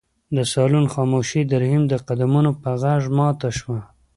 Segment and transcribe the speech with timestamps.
[0.35, 3.79] د صالون خاموشي د رحیم د قدمونو په غږ ماته شوه.